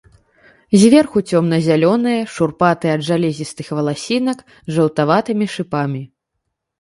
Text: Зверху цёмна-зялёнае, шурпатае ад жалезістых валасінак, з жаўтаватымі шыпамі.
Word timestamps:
Зверху 0.83 1.19
цёмна-зялёнае, 1.29 2.15
шурпатае 2.35 2.91
ад 2.97 3.01
жалезістых 3.09 3.67
валасінак, 3.81 4.39
з 4.71 4.73
жаўтаватымі 4.79 5.45
шыпамі. 5.57 6.01